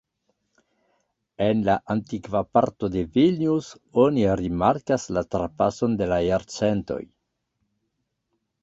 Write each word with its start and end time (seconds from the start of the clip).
En 1.47 1.61
la 1.67 1.75
antikva 1.95 2.41
parto 2.59 2.89
de 2.95 3.03
Vilnius 3.19 3.69
oni 4.07 4.27
rimarkas 4.43 5.07
la 5.19 5.25
trapason 5.37 6.03
de 6.03 6.11
la 6.15 6.21
jarcentoj. 6.31 7.03